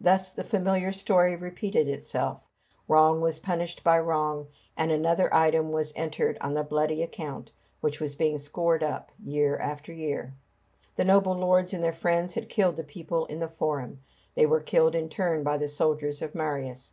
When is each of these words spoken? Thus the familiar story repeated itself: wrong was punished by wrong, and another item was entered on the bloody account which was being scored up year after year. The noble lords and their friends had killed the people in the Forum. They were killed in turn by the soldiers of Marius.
Thus 0.00 0.30
the 0.30 0.44
familiar 0.44 0.92
story 0.92 1.34
repeated 1.34 1.88
itself: 1.88 2.38
wrong 2.86 3.20
was 3.20 3.40
punished 3.40 3.82
by 3.82 3.98
wrong, 3.98 4.46
and 4.76 4.92
another 4.92 5.28
item 5.34 5.72
was 5.72 5.92
entered 5.96 6.38
on 6.40 6.52
the 6.52 6.62
bloody 6.62 7.02
account 7.02 7.50
which 7.80 8.00
was 8.00 8.14
being 8.14 8.38
scored 8.38 8.84
up 8.84 9.10
year 9.20 9.56
after 9.58 9.92
year. 9.92 10.34
The 10.94 11.04
noble 11.04 11.34
lords 11.34 11.74
and 11.74 11.82
their 11.82 11.92
friends 11.92 12.34
had 12.34 12.48
killed 12.48 12.76
the 12.76 12.84
people 12.84 13.26
in 13.26 13.40
the 13.40 13.48
Forum. 13.48 13.98
They 14.36 14.46
were 14.46 14.60
killed 14.60 14.94
in 14.94 15.08
turn 15.08 15.42
by 15.42 15.56
the 15.58 15.66
soldiers 15.68 16.22
of 16.22 16.32
Marius. 16.32 16.92